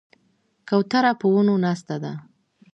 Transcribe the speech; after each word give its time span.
کوتره 0.69 1.11
په 1.19 1.25
ونو 1.33 1.55
ناسته 1.65 1.95
ده. 2.03 2.13